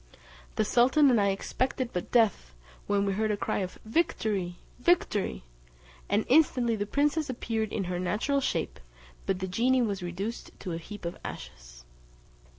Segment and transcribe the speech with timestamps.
[0.55, 2.55] The sultan and I expected but death,
[2.87, 4.55] when we heard a cry of "Victory!
[4.79, 5.43] Victory!"
[6.09, 8.79] and instantly the princess appeared in her natural shape,
[9.27, 11.85] but the genie was reduced to a heap of ashes.